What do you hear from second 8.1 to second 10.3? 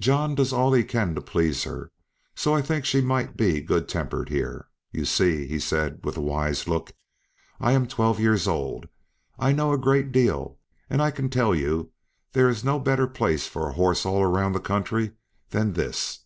years old; I know a great